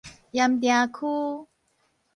[0.33, 1.47] 鹽埕區